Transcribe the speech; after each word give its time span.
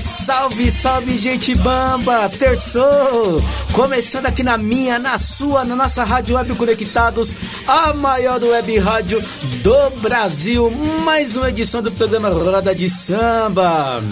Salve, 0.00 0.70
salve, 0.70 1.18
gente 1.18 1.54
bamba! 1.54 2.28
Terçou! 2.28 3.42
Começando 3.72 4.26
aqui 4.26 4.42
na 4.42 4.56
minha, 4.56 4.98
na 4.98 5.18
sua, 5.18 5.64
na 5.64 5.76
nossa 5.76 6.04
Rádio 6.04 6.36
Web 6.36 6.54
Conectados, 6.54 7.36
a 7.66 7.92
maior 7.92 8.42
web 8.42 8.78
rádio 8.78 9.22
do 9.62 9.90
Brasil. 10.00 10.70
Mais 11.04 11.36
uma 11.36 11.50
edição 11.50 11.82
do 11.82 11.92
programa 11.92 12.28
Roda 12.30 12.74
de 12.74 12.88
Samba. 12.88 14.02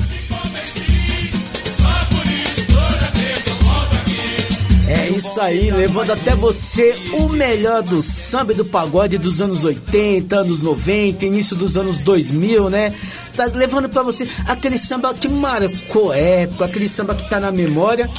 É 4.89 5.11
isso 5.11 5.41
aí, 5.41 5.71
levando 5.71 6.13
até 6.13 6.35
você 6.35 6.95
o 7.13 7.29
melhor 7.29 7.83
do 7.83 8.03
samba 8.03 8.53
e 8.53 8.57
do 8.57 8.65
pagode 8.65 9.19
dos 9.19 9.41
anos 9.41 9.63
80, 9.63 10.35
anos 10.35 10.63
90, 10.63 11.27
início 11.27 11.55
dos 11.55 11.77
anos 11.77 11.99
2000, 11.99 12.71
né? 12.71 12.95
Tá 13.39 13.47
levando 13.55 13.89
para 13.89 14.03
você 14.03 14.29
aquele 14.49 14.77
samba 14.77 15.15
que 15.15 15.29
marcou 15.29 16.13
época, 16.13 16.65
aquele 16.65 16.89
samba 16.89 17.15
que 17.15 17.31
tá 17.31 17.39
na 17.39 17.53
memória, 17.53 18.11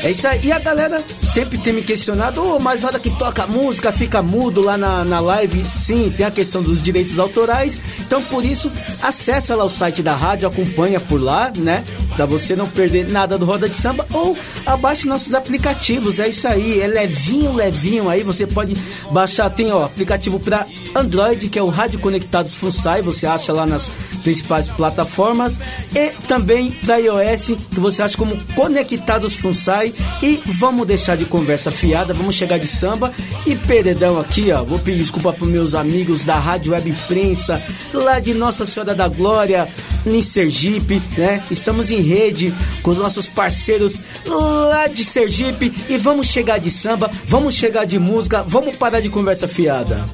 É 0.03 0.11
isso 0.11 0.27
aí. 0.27 0.41
E 0.45 0.53
a 0.53 0.59
galera 0.59 1.03
sempre 1.33 1.59
tem 1.59 1.73
me 1.73 1.83
questionado, 1.83 2.43
oh, 2.43 2.59
mas 2.59 2.85
hora 2.85 2.99
que 2.99 3.11
toca 3.11 3.47
música 3.47 3.93
fica 3.93 4.23
mudo 4.23 4.61
lá 4.61 4.77
na, 4.77 5.05
na 5.05 5.21
live. 5.21 5.65
Sim, 5.69 6.13
tem 6.17 6.27
a 6.27 6.31
questão 6.31 6.63
dos 6.63 6.83
direitos 6.83 7.19
autorais. 7.19 7.81
Então, 8.01 8.23
por 8.23 8.45
isso, 8.45 8.71
acessa 9.03 9.57
lá 9.57 9.65
o 9.65 9.71
site 9.71 10.03
da 10.03 10.15
rádio, 10.15 10.49
acompanha 10.49 11.01
por 11.01 11.21
lá, 11.21 11.53
né? 11.57 11.83
Pra 12.15 12.27
você 12.27 12.55
não 12.55 12.67
perder 12.67 13.11
nada 13.11 13.39
do 13.39 13.45
Roda 13.45 13.69
de 13.69 13.77
Samba. 13.77 14.07
Ou 14.13 14.37
abaixe 14.65 15.09
nossos 15.09 15.35
aplicativos. 15.35 16.21
É 16.21 16.29
isso 16.29 16.47
aí. 16.47 16.81
É 16.81 16.87
levinho, 16.87 17.53
levinho 17.53 18.09
aí. 18.09 18.23
Você 18.23 18.47
pode 18.47 18.75
baixar. 19.11 19.51
Tem, 19.51 19.73
ó, 19.73 19.85
aplicativo 19.85 20.39
para 20.39 20.67
Android, 20.95 21.49
que 21.49 21.59
é 21.59 21.63
o 21.63 21.69
Rádio 21.69 21.99
Conectados 21.99 22.55
Funsai. 22.55 23.03
Você 23.03 23.27
acha 23.27 23.53
lá 23.53 23.67
nas 23.67 23.91
principais 24.27 24.69
plataformas. 24.69 25.61
E 25.95 26.09
também 26.27 26.69
para 26.71 26.99
iOS, 26.99 27.53
que 27.71 27.79
você 27.79 28.03
acha 28.03 28.19
como 28.19 28.37
Conectados 28.55 29.37
Funsai. 29.37 29.95
E 30.21 30.43
vamos 30.45 30.85
deixar 30.85 31.17
de 31.17 31.25
conversa 31.25 31.71
fiada, 31.71 32.13
vamos 32.13 32.35
chegar 32.35 32.59
de 32.59 32.67
samba. 32.67 33.13
E 33.47 33.55
perdão 33.55 34.19
aqui, 34.19 34.51
ó, 34.51 34.65
vou 34.65 34.81
pedir 34.81 34.99
desculpa 34.99 35.33
para 35.33 35.47
meus 35.47 35.77
amigos 35.77 36.25
da 36.25 36.37
Rádio 36.39 36.73
Web 36.73 36.91
Imprensa, 36.91 37.63
lá 37.95 38.19
de 38.19 38.35
Nossa 38.35 38.67
Senhora 38.67 38.95
da 38.95 39.07
Glória, 39.07 39.69
em 40.05 40.21
Sergipe, 40.21 41.01
né? 41.17 41.41
Estamos 41.49 41.93
em 41.93 42.01
rede 42.01 42.53
com 42.83 42.91
os 42.91 42.99
nossos 42.99 43.29
parceiros 43.29 44.01
lá 44.27 44.89
de 44.89 45.05
Sergipe 45.05 45.73
e 45.89 45.97
vamos 45.97 46.27
chegar 46.27 46.59
de 46.59 46.71
samba, 46.71 47.11
vamos 47.29 47.55
chegar 47.55 47.85
de 47.85 47.99
música, 47.99 48.43
vamos 48.43 48.75
parar 48.77 49.01
de 49.01 49.09
conversa 49.09 49.47
fiada. 49.47 50.05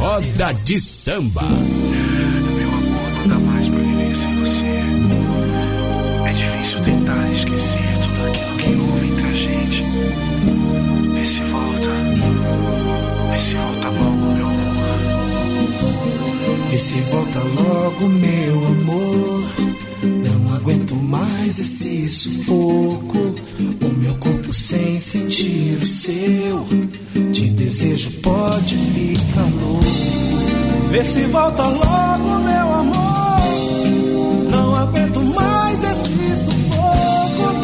Roda 0.00 0.52
de 0.64 0.80
Samba. 0.80 1.44
Logo, 17.90 18.08
meu 18.08 18.66
amor. 18.66 19.42
Não 20.02 20.54
aguento 20.54 20.94
mais 20.94 21.58
esse 21.58 22.08
sufoco. 22.08 23.34
O 23.82 23.88
meu 23.98 24.14
corpo 24.14 24.52
sem 24.52 25.00
sentir 25.00 25.78
o 25.80 25.86
seu. 25.86 26.66
De 27.32 27.50
desejo 27.50 28.10
pode 28.22 28.76
ficar 28.76 29.48
louco. 29.60 29.80
Vê 30.90 31.04
se 31.04 31.22
volta 31.24 31.62
logo, 31.62 32.38
meu 32.44 32.74
amor. 32.74 33.40
Não 34.50 34.76
aguento 34.76 35.20
mais 35.34 35.82
esse 35.84 36.44
sufoco. 36.44 37.54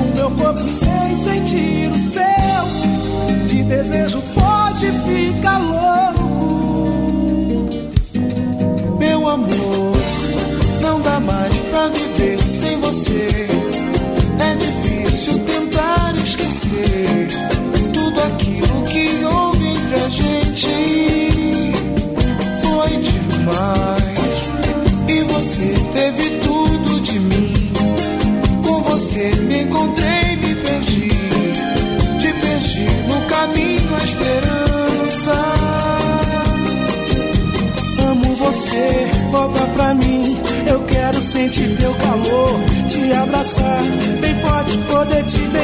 O 0.00 0.14
meu 0.14 0.30
corpo 0.32 0.66
sem 0.66 1.16
sentir 1.16 1.90
o 1.90 1.98
seu. 1.98 3.46
De 3.46 3.62
desejo 3.64 4.22
pode 4.34 4.86
ficar 4.86 5.58
louco. 5.58 5.67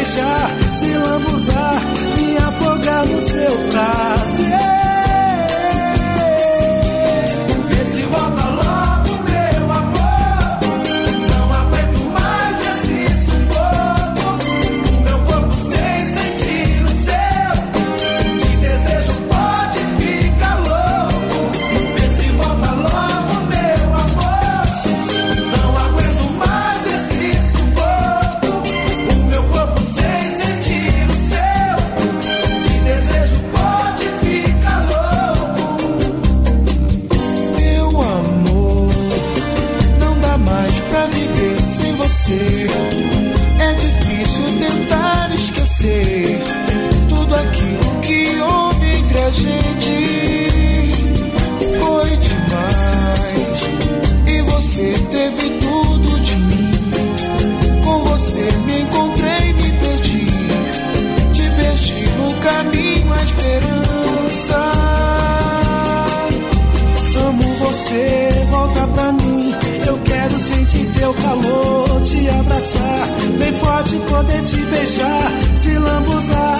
Beijar, 0.04 0.50
se 0.74 0.98
lambuzar, 0.98 1.63
sentir 70.64 70.86
teu 70.98 71.12
calor, 71.14 72.00
te 72.02 72.28
abraçar, 72.28 73.08
bem 73.38 73.52
forte 73.52 73.96
poder 74.10 74.42
te 74.44 74.56
beijar, 74.56 75.32
se 75.56 75.78
lambuzar. 75.78 76.53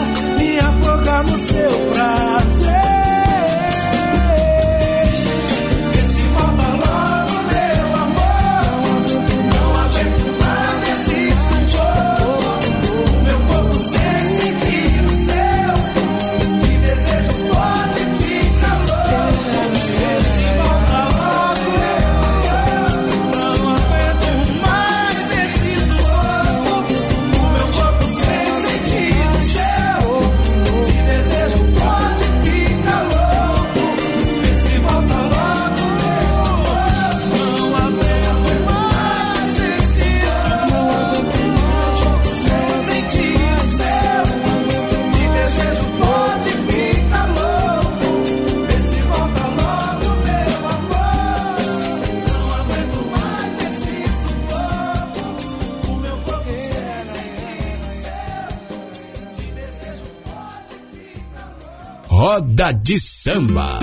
Roda 62.65 62.73
de 62.73 62.99
Samba. 62.99 63.79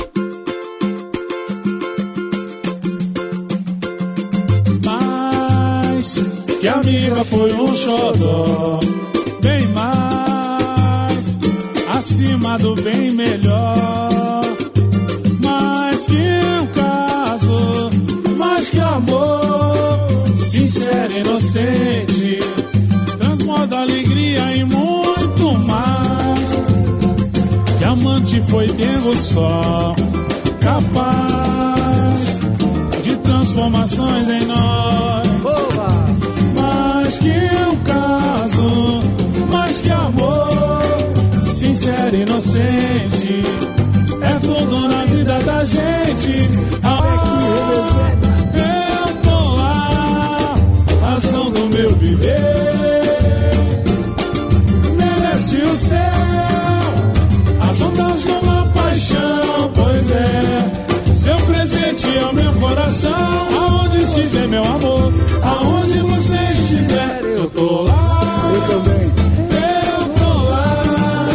Mais 4.84 6.20
que 6.60 6.68
amiga 6.68 7.24
foi 7.26 7.54
um 7.54 7.76
xodó, 7.76 8.80
bem 9.42 9.68
mais 9.68 11.38
acima 11.96 12.58
do 12.58 12.74
bem 12.76 13.12
melhor. 13.12 14.42
Mais 15.44 16.08
que 16.08 16.16
um 16.16 16.66
caso, 16.68 17.90
mais 18.38 18.70
que 18.72 18.80
amor, 18.80 20.08
sincero 20.38 21.14
e 21.14 21.20
inocente, 21.20 21.91
amante 28.22 28.42
foi 28.44 28.68
Deus 28.68 29.18
só, 29.18 29.96
capaz 30.60 32.40
de 33.02 33.16
transformações 33.18 34.30
em 34.30 34.46
nós. 34.46 35.28
Boa. 35.42 35.88
Mais 36.56 37.18
que 37.18 37.30
um 37.30 37.76
caso, 37.84 39.02
mais 39.52 39.82
que 39.82 39.90
amor, 39.90 40.84
sincero 41.52 42.16
e 42.16 42.22
inocente, 42.22 43.44
é 44.22 44.40
tudo 44.40 44.88
na 44.88 45.04
vida 45.06 45.40
da 45.40 45.64
gente. 45.64 46.48
Ah, 46.84 48.18
eu 48.24 48.31
Aonde 64.32 64.40
estiver, 64.40 64.48
meu 64.48 64.64
amor, 64.64 65.14
aonde 65.44 66.00
você 66.00 66.38
estiver, 66.54 67.22
eu 67.22 67.50
tô 67.50 67.82
lá. 67.84 68.22
Eu 68.54 68.62
também. 68.62 69.12
Eu 69.52 70.08
tô 70.14 70.44
lá, 70.50 71.28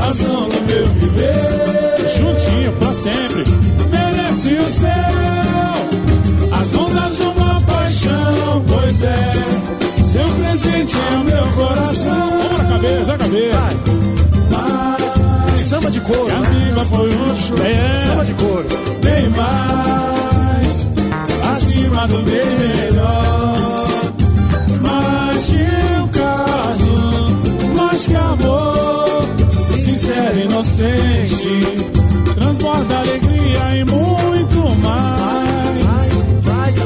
razão 0.00 0.48
do 0.48 0.60
meu 0.70 0.86
viver. 0.86 2.08
Juntinho 2.16 2.72
pra 2.74 2.94
sempre, 2.94 3.44
merece 3.90 4.54
o 4.54 4.68
céu. 4.68 4.88
As 6.52 6.74
ondas 6.76 7.16
de 7.16 7.22
uma 7.22 7.60
paixão, 7.62 8.62
pois 8.68 9.02
é. 9.02 9.32
Seu 10.04 10.28
presente 10.34 10.96
é 10.96 11.16
o 11.16 11.24
meu 11.24 11.46
coração. 11.54 12.30
Vamos 12.40 12.58
na 12.58 12.64
cabeça, 12.68 13.14
a 13.14 13.18
cabeça. 13.18 13.98
Samba 15.64 15.90
de 15.90 16.00
couro. 16.00 16.26
Que 16.26 16.32
amiga 16.32 16.84
foi 16.84 17.08
um 17.08 17.34
show. 17.34 17.56
É. 17.66 18.06
Samba 18.06 18.24
de 18.24 18.34
couro. 18.34 18.66
Bem 19.02 19.28
mais 19.30 20.07
acima 21.78 22.06
do 22.08 22.18
melhor. 22.22 23.56
Mais 24.82 25.46
que 25.46 26.00
um 26.00 26.08
caso, 26.08 27.74
mais 27.76 28.06
que 28.06 28.14
amor. 28.14 29.22
Sincero 29.76 30.38
e 30.38 30.44
inocente. 30.44 32.34
Transborda 32.34 32.98
alegria 32.98 33.76
e 33.76 33.84
muito 33.84 34.76
mais. 34.82 36.08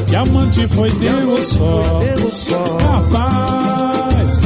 Que 0.07 0.15
amante 0.15 0.67
foi 0.67 0.91
Deus 0.91 1.45
só. 1.45 1.99
Capaz 2.79 4.39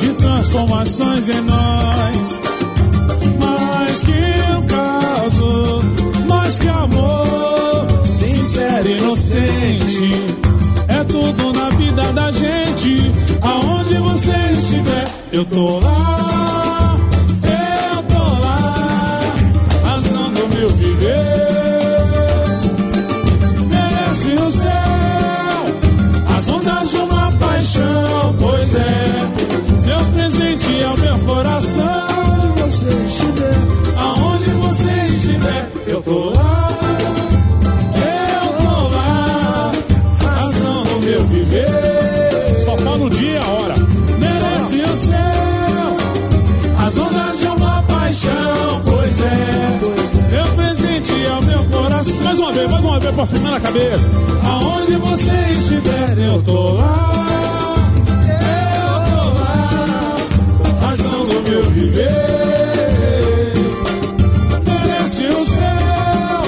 de 0.00 0.14
transformações 0.14 1.28
em 1.28 1.40
nós 1.42 2.42
mais 3.38 4.02
que 4.02 4.12
um 4.56 4.62
caso, 4.66 5.82
mais 6.28 6.58
que 6.58 6.68
amor, 6.68 7.43
e 8.60 8.98
inocente. 8.98 10.10
É 10.86 11.02
tudo 11.04 11.52
na 11.52 11.70
vida 11.70 12.12
da 12.12 12.30
gente, 12.30 13.12
aonde 13.42 13.94
você 13.94 14.32
estiver, 14.52 15.06
eu 15.32 15.44
tô 15.44 15.80
lá, 15.80 16.63
vez, 52.54 52.70
mais 52.70 52.84
uma 52.84 53.00
vez 53.00 53.14
pra 53.14 53.26
firmar 53.26 53.52
na 53.52 53.60
cabeça. 53.60 54.04
Aonde 54.44 54.92
você 54.96 55.30
estiver, 55.56 56.18
eu 56.18 56.42
tô 56.42 56.72
lá. 56.72 57.74
Eu 58.30 58.94
tô 59.10 59.22
lá. 59.38 60.16
Razão 60.80 61.26
do 61.26 61.50
meu 61.50 61.62
viver 61.70 62.44
merece 64.64 65.22
o 65.26 65.44
céu, 65.44 66.42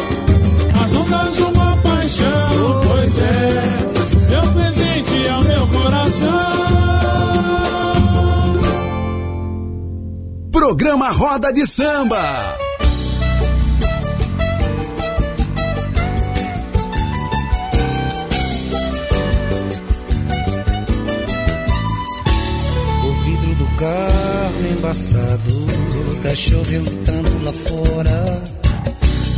as 0.83 0.95
ondas 0.95 1.37
de 1.37 1.43
uma 1.43 1.77
paixão, 1.79 2.81
pois 2.87 3.19
é, 3.19 3.63
seu 4.27 4.53
presente 4.53 5.27
é 5.27 5.35
o 5.35 5.43
meu 5.43 5.67
coração. 5.67 6.57
Programa 10.53 11.11
Roda 11.11 11.53
de 11.53 11.67
Samba. 11.67 12.66
Tá 26.27 26.33
tanto 27.05 27.45
lá 27.45 27.53
fora. 27.53 28.43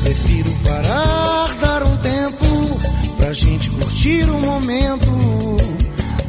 Prefiro 0.03 0.51
parar, 0.65 1.55
dar 1.61 1.83
um 1.83 1.97
tempo 1.99 2.81
pra 3.19 3.33
gente 3.33 3.71
curtir 3.71 4.31
o 4.31 4.41
momento. 4.41 5.57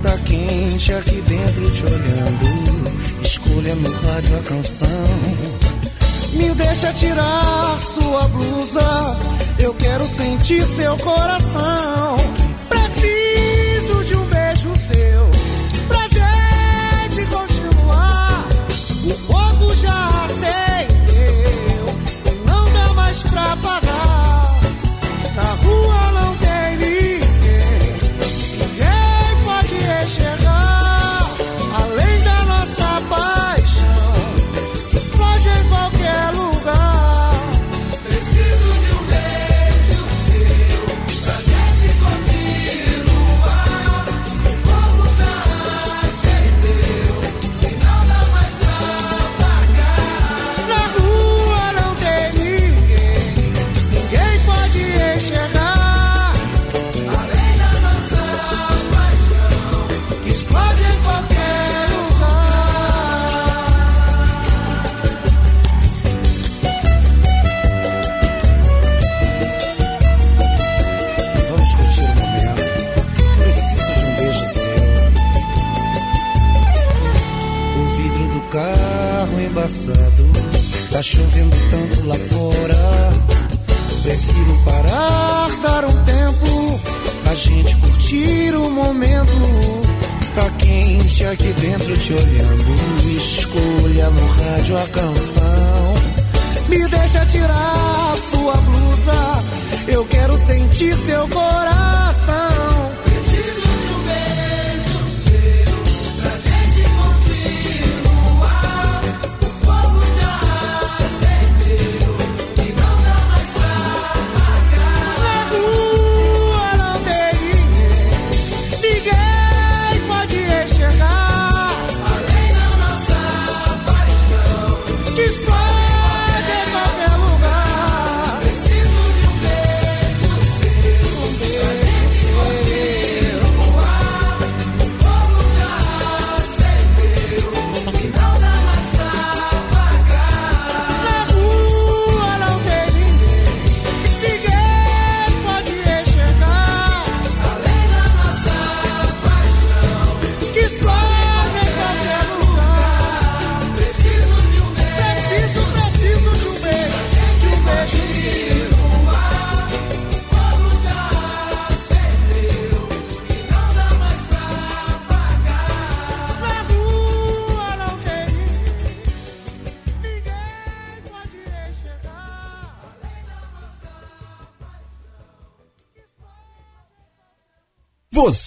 Tá 0.01 0.17
quente 0.25 0.93
aqui 0.93 1.21
dentro 1.27 1.71
te 1.71 1.85
olhando. 1.85 3.21
Escolha 3.21 3.75
no 3.75 3.89
rádio 3.89 4.37
a 4.37 4.43
canção. 4.43 4.87
Me 6.33 6.49
deixa 6.55 6.91
tirar 6.93 7.79
sua 7.79 8.27
blusa. 8.27 9.17
Eu 9.59 9.73
quero 9.75 10.07
sentir 10.07 10.63
seu 10.63 10.97
coração. 10.97 12.17
Preciso 12.67 14.03
de 14.05 14.15
um 14.15 14.25
beijo 14.25 14.75
seu 14.75 15.39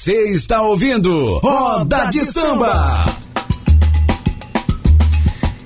Você 0.03 0.33
está 0.33 0.61
ouvindo 0.63 1.39
Roda 1.39 2.07
de 2.07 2.25
Samba. 2.25 2.75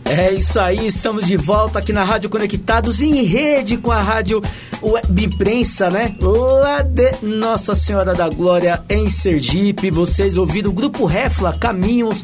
É 0.04 0.34
isso 0.34 0.60
aí, 0.60 0.88
estamos 0.88 1.26
de 1.26 1.38
volta 1.38 1.78
aqui 1.78 1.90
na 1.90 2.04
Rádio 2.04 2.28
Conectados 2.28 3.00
em 3.00 3.22
rede 3.22 3.78
com 3.78 3.90
a 3.90 4.02
Rádio 4.02 4.42
Web 4.82 5.24
Imprensa, 5.24 5.88
né? 5.88 6.14
Lá 6.20 6.82
de 6.82 7.12
Nossa 7.22 7.74
Senhora 7.74 8.14
da 8.14 8.28
Glória 8.28 8.84
em 8.90 9.08
Sergipe. 9.08 9.90
Vocês 9.90 10.36
ouviram 10.36 10.68
o 10.68 10.74
Grupo 10.74 11.06
Refla 11.06 11.54
Caminhos 11.54 12.22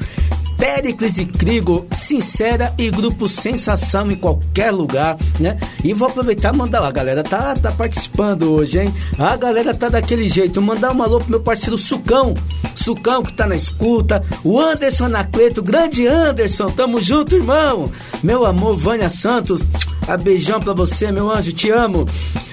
Pericles 0.62 1.18
e 1.18 1.24
Crigo, 1.24 1.88
Sincera 1.90 2.72
e 2.78 2.88
Grupo 2.88 3.28
Sensação 3.28 4.08
em 4.12 4.14
qualquer 4.14 4.70
lugar, 4.70 5.16
né? 5.40 5.58
E 5.82 5.92
vou 5.92 6.06
aproveitar 6.06 6.54
e 6.54 6.56
mandar, 6.56 6.86
a 6.86 6.90
galera 6.92 7.24
tá, 7.24 7.56
tá 7.56 7.72
participando 7.72 8.44
hoje, 8.44 8.78
hein? 8.78 8.94
A 9.18 9.34
galera 9.36 9.74
tá 9.74 9.88
daquele 9.88 10.28
jeito, 10.28 10.62
mandar 10.62 10.94
um 10.94 11.02
alô 11.02 11.18
pro 11.18 11.30
meu 11.30 11.40
parceiro 11.40 11.76
Sucão, 11.76 12.34
Sucão 12.76 13.24
que 13.24 13.32
tá 13.32 13.44
na 13.44 13.56
escuta, 13.56 14.24
o 14.44 14.60
Anderson 14.60 15.06
Anacleto, 15.06 15.64
grande 15.64 16.06
Anderson, 16.06 16.68
tamo 16.68 17.02
junto, 17.02 17.34
irmão! 17.34 17.90
Meu 18.22 18.46
amor, 18.46 18.76
Vânia 18.76 19.10
Santos, 19.10 19.64
a 20.06 20.16
beijão 20.16 20.60
pra 20.60 20.74
você, 20.74 21.10
meu 21.10 21.28
anjo, 21.28 21.52
te 21.52 21.72
amo. 21.72 22.06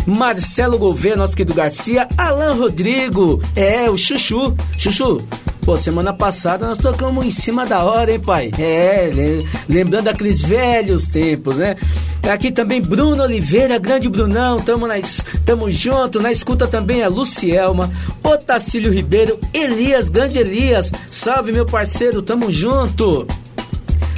Marcelo 0.08 0.80
Gouveia, 0.80 1.16
nosso 1.16 1.36
querido 1.36 1.54
Garcia, 1.54 2.10
Alan 2.18 2.54
Rodrigo, 2.54 3.40
é, 3.56 3.88
o 3.88 3.96
Chuchu, 3.96 4.56
Chuchu, 4.80 5.22
Pô, 5.70 5.78
semana 5.78 6.12
passada 6.12 6.66
nós 6.66 6.80
tocamos 6.80 7.24
em 7.24 7.30
cima 7.30 7.64
da 7.64 7.84
hora, 7.84 8.12
hein, 8.12 8.20
pai? 8.20 8.52
É, 8.58 9.08
lembrando 9.70 10.08
aqueles 10.08 10.42
velhos 10.42 11.08
tempos, 11.10 11.60
né? 11.60 11.76
Aqui 12.28 12.52
também 12.52 12.82
Bruno 12.82 13.22
Oliveira, 13.22 13.78
grande 13.78 14.10
Brunão, 14.10 14.60
tamo, 14.60 14.88
na, 14.88 14.96
tamo 15.46 15.70
junto. 15.70 16.20
Na 16.20 16.32
escuta 16.32 16.68
também 16.68 17.04
a 17.04 17.08
Lucielma, 17.08 17.92
Otacílio 18.24 18.92
Ribeiro, 18.92 19.38
Elias, 19.54 20.10
grande 20.10 20.40
Elias. 20.40 20.92
Salve, 21.12 21.52
meu 21.52 21.68
parceiro, 21.68 22.24
tamo 22.24 22.52
junto. 22.52 23.28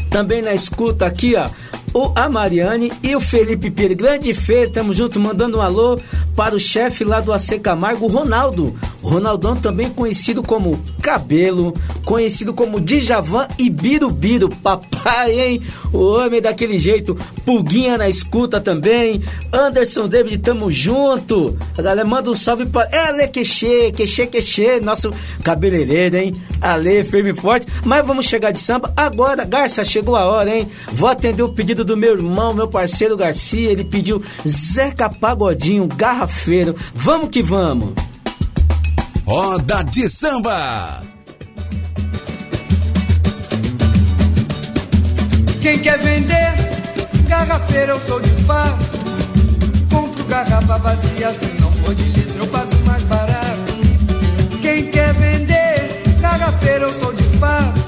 Também 0.09 0.41
na 0.41 0.53
escuta 0.53 1.05
aqui, 1.05 1.35
ó, 1.35 1.49
o 1.93 2.13
a 2.15 2.29
Mariane 2.29 2.93
e 3.03 3.13
o 3.13 3.19
Felipe 3.19 3.69
Pires. 3.69 3.97
Grande 3.97 4.33
Fê, 4.33 4.69
tamo 4.69 4.93
junto, 4.93 5.19
mandando 5.19 5.57
um 5.57 5.61
alô 5.61 5.99
para 6.33 6.55
o 6.55 6.59
chefe 6.59 7.03
lá 7.03 7.19
do 7.19 7.33
AC 7.33 7.59
Camargo, 7.59 8.07
Ronaldo. 8.07 8.73
Ronaldão 9.01 9.55
também 9.55 9.89
conhecido 9.89 10.43
como 10.43 10.79
Cabelo, 11.01 11.73
conhecido 12.05 12.53
como 12.53 12.79
Djavan 12.79 13.47
e 13.57 13.69
Birubiru. 13.69 14.49
Papai, 14.49 15.39
hein? 15.39 15.61
O 15.91 16.17
homem 16.17 16.41
daquele 16.41 16.77
jeito. 16.77 17.17
Pulguinha 17.45 17.97
na 17.97 18.07
escuta 18.07 18.61
também. 18.61 19.23
Anderson 19.51 20.07
David, 20.07 20.37
tamo 20.39 20.71
junto. 20.71 21.57
A 21.77 21.81
galera 21.81 22.07
manda 22.07 22.29
um 22.29 22.35
salve 22.35 22.65
para... 22.65 22.89
É, 22.91 23.07
Ale 23.07 23.27
Queixê, 23.27 23.91
Queixê, 23.91 24.27
Queixê, 24.27 24.79
nosso 24.79 25.11
cabeleireiro, 25.43 26.17
hein? 26.17 26.33
Ale, 26.61 27.03
firme 27.03 27.31
e 27.31 27.33
forte. 27.33 27.67
Mas 27.83 28.05
vamos 28.05 28.27
chegar 28.27 28.51
de 28.51 28.59
samba. 28.59 28.93
Agora, 28.95 29.43
Garça, 29.43 29.83
chegou 29.83 30.15
a 30.15 30.25
hora, 30.25 30.55
hein? 30.55 30.69
Vou 30.91 31.09
atender 31.09 31.43
o 31.43 31.53
pedido 31.53 31.83
do 31.83 31.97
meu 31.97 32.13
irmão, 32.13 32.53
meu 32.53 32.67
parceiro 32.67 33.17
Garcia. 33.17 33.71
Ele 33.71 33.83
pediu 33.83 34.21
Zeca 34.47 35.09
Pagodinho, 35.09 35.87
garrafeiro. 35.87 36.75
Vamos 36.93 37.29
que 37.29 37.41
vamos. 37.41 38.10
Roda 39.31 39.81
de 39.83 40.09
Samba. 40.09 41.01
Quem 45.61 45.79
quer 45.79 45.97
vender 45.99 46.53
garrafeira, 47.29 47.93
eu 47.93 48.01
sou 48.01 48.19
de 48.19 48.29
fato. 48.43 48.83
Compro 49.89 50.25
garrafa 50.25 50.77
vazia, 50.79 51.31
se 51.31 51.45
não 51.61 51.71
for 51.71 51.95
de 51.95 52.03
litro, 52.09 52.39
eu 52.39 52.47
pago 52.47 52.75
mais 52.85 53.03
barato. 53.03 53.73
Quem 54.61 54.91
quer 54.91 55.13
vender 55.13 56.03
garrafeira, 56.19 56.83
eu 56.83 56.99
sou 56.99 57.13
de 57.13 57.23
fato. 57.39 57.79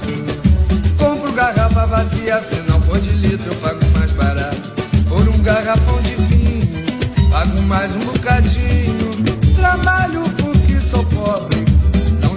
Compro 0.96 1.30
garrafa 1.32 1.84
vazia, 1.84 2.40
se 2.40 2.62
não 2.70 2.80
for 2.80 2.98
de 2.98 3.10
litro, 3.16 3.52
eu 3.52 3.56
pago 3.56 3.84
mais 3.98 4.12
barato. 4.12 4.72
Por 5.06 5.28
um 5.28 5.42
garrafão 5.42 6.00
de 6.00 6.14
vinho, 6.14 7.30
pago 7.30 7.60
mais 7.64 7.90
um 7.96 8.13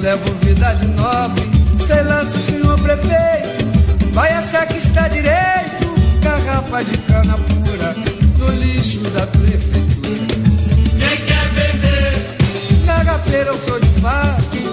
Levo 0.07 0.31
vida 0.35 0.73
de 0.75 0.87
nobre, 0.87 1.43
sei 1.85 2.01
lança, 2.03 2.41
senhor 2.41 2.79
prefeito. 2.79 4.13
Vai 4.13 4.31
achar 4.31 4.65
que 4.65 4.77
está 4.77 5.09
direito, 5.09 5.93
garrafa 6.21 6.81
de 6.85 6.97
cana 6.99 7.35
pura 7.35 7.93
no 8.37 8.49
lixo 8.55 9.01
da 9.09 9.27
prefeitura. 9.27 10.27
Quem 10.97 11.25
quer 11.25 11.49
vender? 11.49 12.37
Na 12.85 13.03
eu 13.49 13.59
sou 13.59 13.77
de 13.81 13.99
fato. 13.99 14.66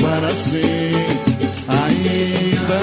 para 0.00 0.32
sempre 0.32 1.26
ainda. 1.68 2.80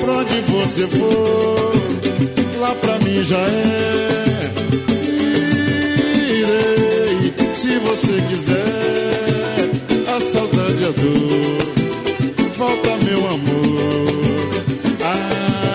Pra 0.00 0.12
onde 0.12 0.40
você 0.50 0.86
for, 0.86 1.72
lá 2.60 2.74
pra 2.74 2.98
mim 3.00 3.22
já 3.24 3.38
é. 3.38 4.50
Irei, 6.38 7.32
se 7.54 7.78
você 7.78 8.22
quiser, 8.28 9.70
a 10.08 10.20
saudade 10.20 10.84
é 10.84 10.92
dor. 10.92 11.62
Volta, 12.56 12.96
meu 13.04 13.26
amor, 13.28 14.96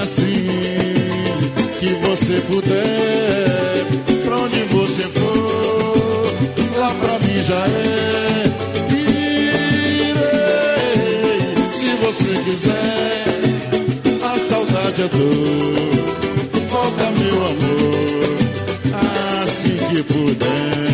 assim 0.01 0.49
que 1.79 1.89
você 2.07 2.41
puder. 2.47 3.85
Pra 4.25 4.37
onde 4.37 4.63
você 4.63 5.03
for, 5.03 6.33
lá 6.79 6.93
pra 6.95 7.19
mim 7.19 7.43
já 7.43 7.65
é. 7.65 7.96
quiser. 12.43 13.25
A 14.23 14.39
saudade 14.39 15.01
é 15.03 15.07
dor, 15.07 16.67
volta 16.69 17.11
meu 17.11 17.45
amor, 17.45 18.37
assim 19.43 19.77
que 19.89 20.03
puder. 20.03 20.86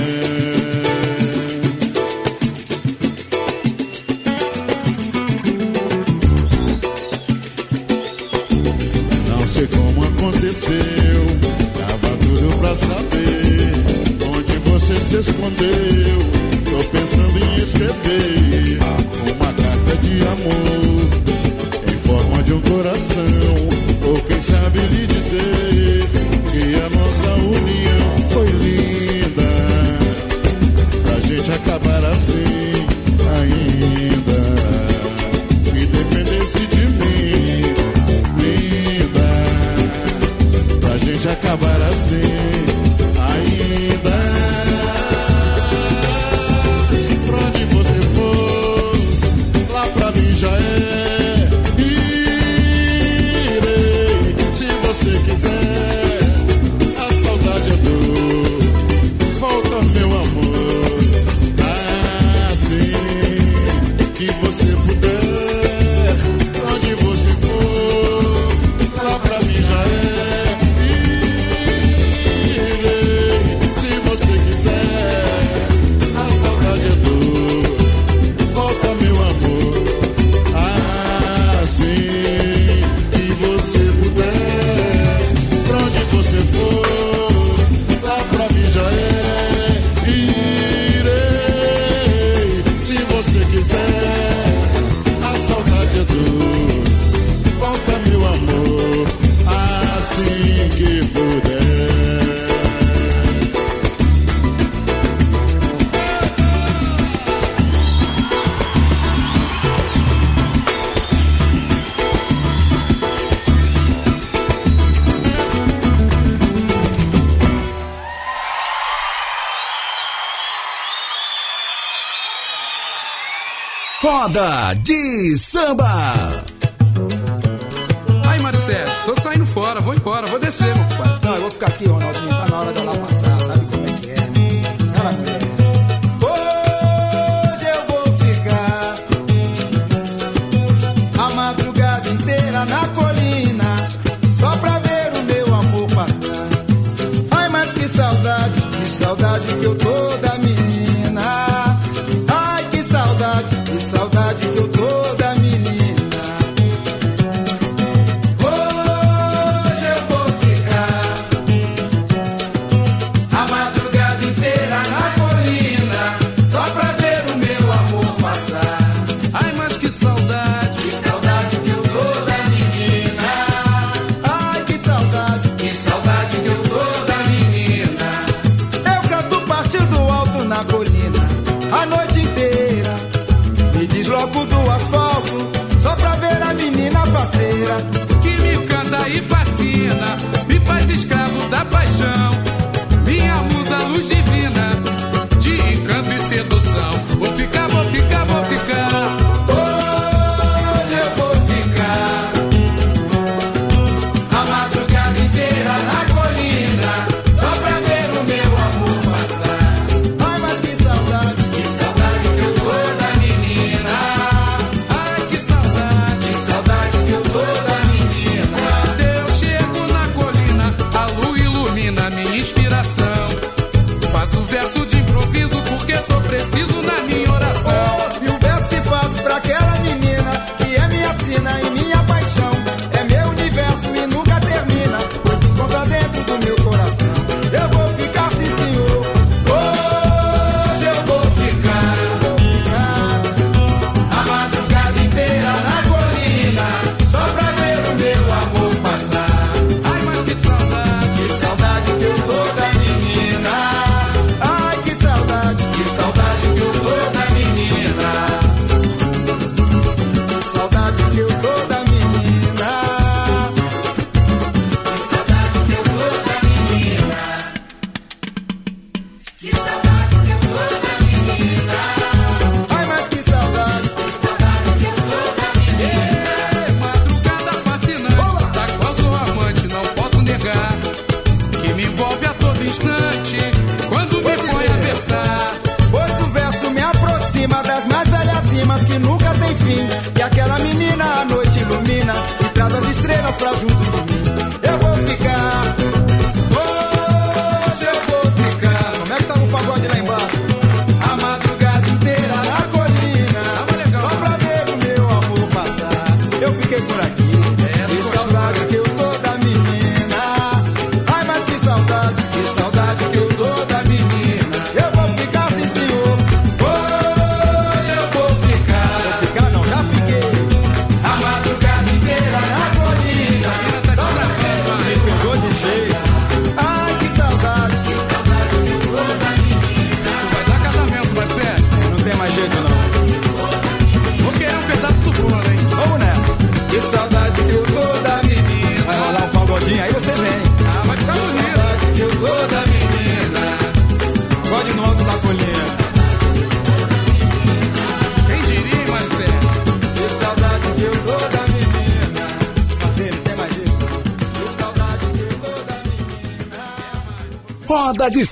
Roda 124.34 124.74
de 124.74 125.38
Samba. 125.38 126.23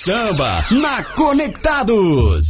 samba 0.04 0.66
na 0.72 1.04
Conectados. 1.16 2.50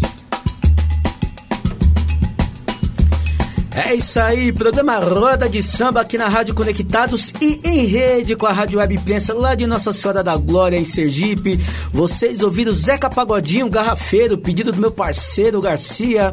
É 3.75 3.93
isso 3.93 4.21
aí, 4.21 4.53
programa 4.53 4.97
Roda 4.99 5.49
de 5.49 5.61
Samba 5.61 5.99
aqui 5.99 6.17
na 6.17 6.29
Rádio 6.29 6.55
Conectados 6.55 7.33
e 7.41 7.59
em 7.65 7.85
rede 7.87 8.37
com 8.37 8.45
a 8.45 8.53
Rádio 8.53 8.79
Web 8.79 8.99
Prensa 8.99 9.33
lá 9.33 9.53
de 9.53 9.67
Nossa 9.67 9.91
Senhora 9.91 10.23
da 10.23 10.37
Glória 10.37 10.77
em 10.77 10.85
Sergipe. 10.85 11.59
Vocês 11.91 12.41
ouviram 12.41 12.73
Zeca 12.73 13.09
Pagodinho, 13.09 13.69
Garrafeiro, 13.69 14.37
pedido 14.37 14.71
do 14.71 14.79
meu 14.79 14.91
parceiro 14.91 15.59
Garcia, 15.59 16.31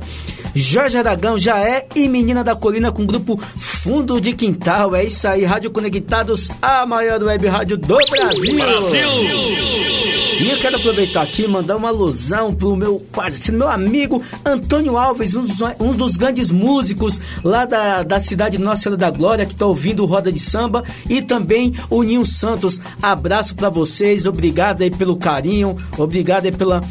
Jorge 0.54 0.98
Aragão, 0.98 1.36
Jaé 1.36 1.88
e 1.96 2.06
Menina 2.08 2.44
da 2.44 2.54
Colina 2.54 2.92
com 2.92 3.02
o 3.02 3.06
grupo 3.06 3.40
Fundo 3.56 4.20
de 4.20 4.34
Quintal. 4.34 4.94
É 4.94 5.02
isso 5.04 5.26
aí, 5.26 5.44
Rádio 5.44 5.72
Conectados, 5.72 6.48
a 6.62 6.86
maior 6.86 7.20
web 7.20 7.48
rádio 7.48 7.76
do 7.76 7.96
Brasil. 8.08 8.54
Brasil! 8.54 10.07
E 10.40 10.50
eu 10.50 10.58
quero 10.58 10.76
aproveitar 10.76 11.22
aqui 11.22 11.42
e 11.42 11.48
mandar 11.48 11.76
uma 11.76 11.88
alusão 11.88 12.54
pro 12.54 12.76
meu 12.76 13.00
parceiro, 13.12 13.58
meu 13.58 13.68
amigo 13.68 14.22
Antônio 14.44 14.96
Alves, 14.96 15.34
um 15.34 15.44
dos, 15.44 15.58
um 15.80 15.92
dos 15.92 16.16
grandes 16.16 16.52
músicos 16.52 17.20
lá 17.42 17.64
da, 17.64 18.04
da 18.04 18.20
cidade 18.20 18.56
Nossa 18.56 18.82
Senhora 18.84 18.96
da 18.96 19.10
Glória, 19.10 19.44
que 19.44 19.54
tá 19.56 19.66
ouvindo 19.66 20.06
Roda 20.06 20.30
de 20.30 20.38
Samba, 20.38 20.84
e 21.10 21.20
também 21.20 21.74
o 21.90 22.04
Ninho 22.04 22.24
Santos. 22.24 22.80
Abraço 23.02 23.56
para 23.56 23.68
vocês, 23.68 24.26
obrigado 24.26 24.82
aí 24.82 24.90
pelo 24.92 25.16
carinho, 25.16 25.76
obrigado 25.96 26.44
aí 26.44 26.52
pela 26.52 26.84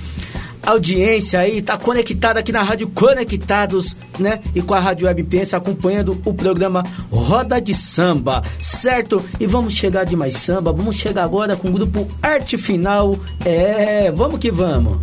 audiência 0.68 1.40
aí, 1.40 1.62
tá 1.62 1.78
conectada 1.78 2.40
aqui 2.40 2.52
na 2.52 2.62
Rádio 2.62 2.88
Conectados, 2.90 3.96
né? 4.20 4.40
E 4.54 4.62
com 4.62 4.74
a 4.74 4.80
Rádio 4.80 5.08
Web 5.08 5.24
Pensa 5.24 5.58
acompanhando 5.58 6.20
o 6.26 6.34
programa 6.34 6.84
Roda 7.10 7.60
de 7.62 7.74
Samba, 7.74 8.44
certo? 8.60 9.24
E 9.40 9.48
vamos 9.48 9.74
chegar 9.74 10.06
de 10.06 10.16
mais 10.16 10.36
samba, 10.36 10.72
vamos 10.72 10.98
chegar 10.98 11.24
agora 11.24 11.56
com 11.56 11.70
o 11.70 11.72
grupo 11.72 12.08
Arte 12.22 12.58
Final. 12.58 13.18
É, 13.46 14.12
vamos 14.12 14.40
que 14.40 14.52
vamos. 14.52 15.00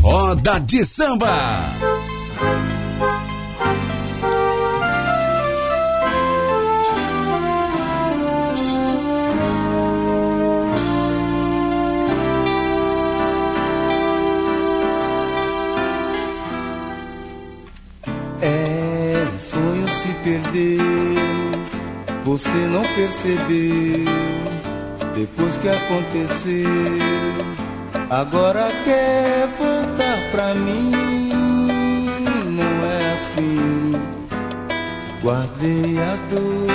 Roda 0.00 0.58
de 0.60 0.84
Samba. 0.84 1.26
Você 22.26 22.50
não 22.72 22.82
percebeu. 22.96 24.04
Depois 25.14 25.56
que 25.58 25.68
aconteceu, 25.68 26.68
agora 28.10 28.68
quer 28.84 29.46
voltar 29.56 30.30
pra 30.32 30.52
mim. 30.54 30.90
Não 32.50 32.84
é 32.84 33.12
assim, 33.14 33.92
guardei 35.22 35.98
a 36.00 36.16
dor. 36.28 36.66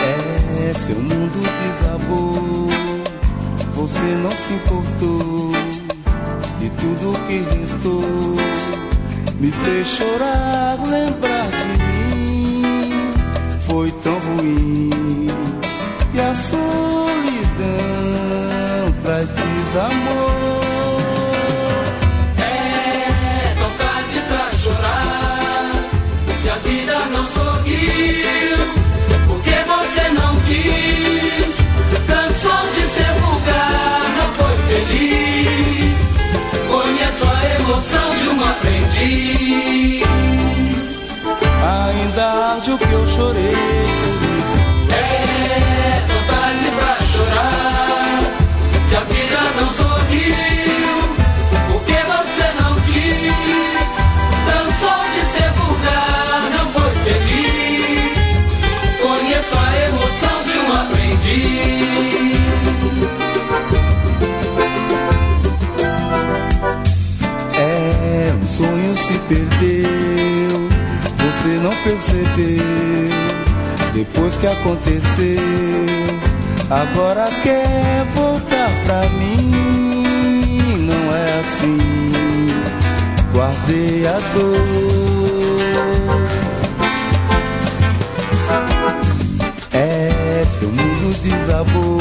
É, 0.00 0.72
seu 0.72 0.96
mundo 0.96 1.42
desabou, 1.62 2.70
você 3.74 4.00
não 4.22 4.30
se 4.30 4.54
importou 4.54 5.52
de 6.58 6.70
tudo 6.70 7.18
que 7.26 7.38
restou. 7.60 8.51
Me 9.42 9.50
fez 9.50 9.88
chorar, 9.88 10.78
lembrar 10.86 11.48
de 11.50 11.64
mim. 11.82 12.62
Foi 13.66 13.90
tão 14.04 14.16
ruim. 14.20 15.26
E 16.14 16.20
a 16.20 16.32
solidão 16.32 16.62
traz 19.02 19.28
desamor. 19.28 20.60
É 22.38 23.54
tão 23.58 23.70
tarde 23.78 24.20
pra 24.28 24.46
chorar. 24.62 25.72
Se 26.40 26.48
a 26.48 26.54
vida 26.58 26.96
não 27.10 27.26
sorriu, 27.26 27.81
Ainda 42.72 42.84
arde 42.84 42.84
o 42.84 42.88
que 42.88 42.92
eu 42.94 43.06
chorei 43.06 43.52
por 43.52 44.22
isso. 44.40 44.58
É 44.88 44.96
tão 46.08 46.22
tarde 46.26 46.70
pra 46.70 46.94
chorar. 47.04 48.18
Se 48.84 48.94
a 48.96 49.00
vida 49.00 49.40
não 49.60 49.68
sorriu, 49.74 50.36
porque 51.70 51.98
você 52.12 52.46
não 52.60 52.72
quis. 52.86 53.92
Cansou 54.46 55.02
de 55.12 55.22
ser 55.32 55.50
vulgar, 55.52 56.42
não 56.56 56.66
foi 56.72 56.92
feliz. 57.04 58.12
Conheço 59.02 59.54
a 59.58 59.68
emoção 59.88 60.38
de 60.46 60.56
um 60.58 60.68
aprendiz. 60.80 61.52
É, 67.58 68.32
um 68.34 68.46
sonho 68.48 68.92
se 68.96 69.16
perdeu, 69.28 69.62
você 69.62 69.71
não 71.72 71.82
percebeu. 71.82 72.62
Depois 73.94 74.36
que 74.36 74.46
aconteceu, 74.46 75.38
agora 76.70 77.24
quer 77.42 78.04
voltar 78.14 78.70
pra 78.84 79.08
mim. 79.10 80.86
Não 80.86 81.14
é 81.14 81.40
assim, 81.40 81.78
guardei 83.32 84.06
a 84.06 84.18
dor. 84.34 85.22
É, 89.72 90.44
seu 90.58 90.68
mundo 90.68 91.16
desabou, 91.22 91.98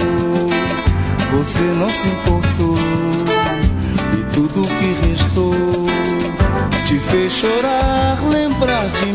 você 1.32 1.64
não 1.78 1.90
se 1.90 2.08
importou. 2.08 2.78
E 4.14 4.34
tudo 4.34 4.68
que 4.68 5.08
restou 5.08 5.88
te 6.86 7.00
fez 7.00 7.32
chorar, 7.34 8.18
lembrar 8.30 8.86
de 9.00 9.11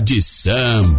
de 0.00 0.20
samba. 0.20 0.93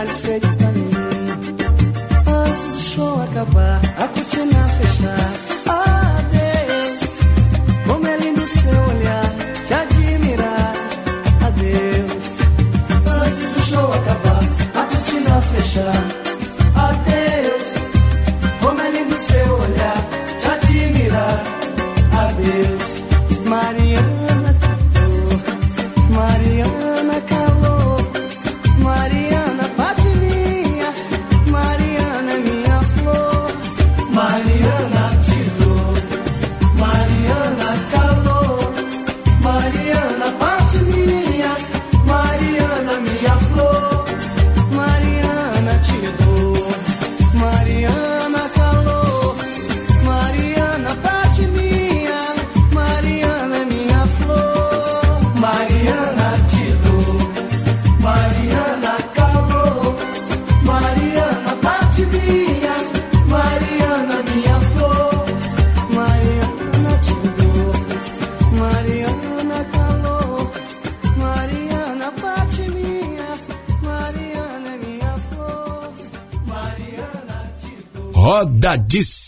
al 0.00 0.08
Señor. 0.08 0.59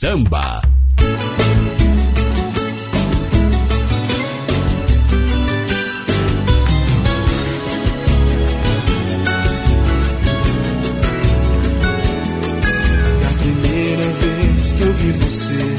samba. 0.02 0.60
eu 14.80 14.92
vi 14.94 15.12
você, 15.12 15.76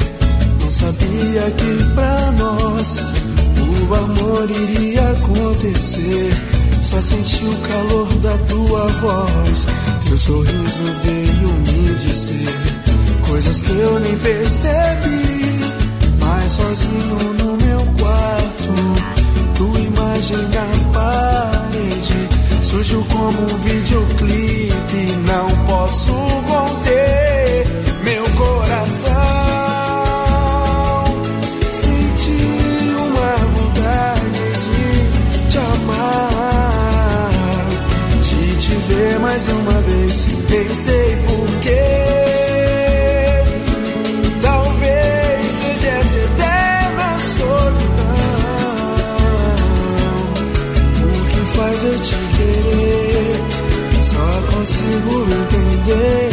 não 0.62 0.70
sabia 0.70 1.50
que 1.50 1.84
pra 1.94 2.32
nós 2.32 3.02
o 3.60 3.94
amor 3.94 4.50
iria 4.50 5.10
acontecer. 5.10 6.32
Só 6.82 7.02
senti 7.02 7.44
o 7.44 7.56
calor 7.68 8.06
da 8.22 8.38
tua 8.48 8.86
voz, 8.88 9.66
teu 10.08 10.18
sorriso 10.18 10.82
veio 11.02 11.52
me 11.66 11.94
dizer 11.96 12.93
coisas 13.28 13.62
que 13.62 13.72
eu 13.72 13.98
nem 14.00 14.16
percebi. 14.18 15.60
Mas 16.18 16.52
sozinho 16.52 17.18
no 17.38 17.56
meu 17.64 17.80
quarto, 17.98 18.74
tua 19.56 19.80
imagem 19.80 20.36
na 20.36 20.66
parede 20.92 22.28
surgiu 22.62 23.04
como 23.12 23.42
um 23.42 23.58
videoclipe. 23.58 25.16
Não 25.26 25.48
posso 25.66 26.12
conter 26.12 27.66
meu 28.04 28.24
coração. 28.30 29.14
Senti 31.70 32.94
uma 32.98 33.36
vontade 33.54 34.44
de 34.64 35.50
te 35.50 35.58
amar, 35.58 37.30
de 38.20 38.56
te 38.56 38.74
ver 38.88 39.18
mais 39.20 39.48
uma 39.48 39.80
vez. 39.80 40.26
Pensei 40.48 41.16
por 41.26 41.33
day. 55.86 56.23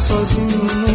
sozinho. 0.00 0.89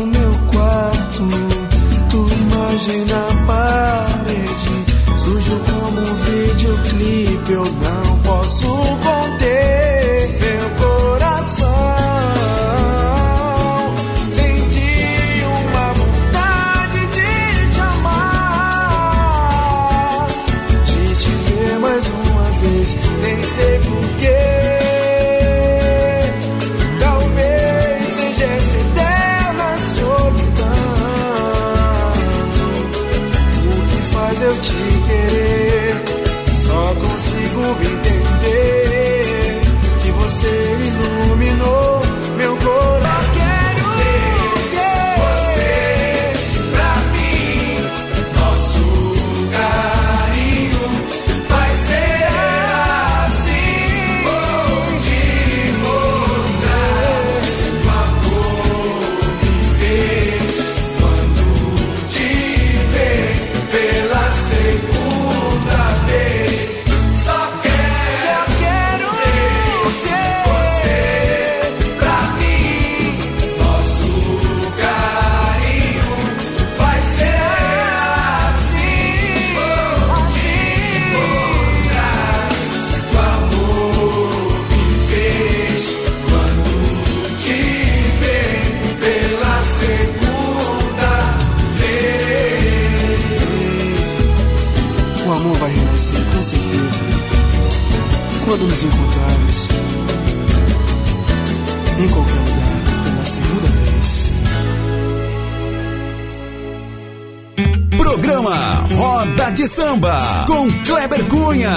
De 109.65 109.69
Samba 109.69 110.45
com 110.45 110.71
Kleber 110.83 111.25
Cunha. 111.25 111.73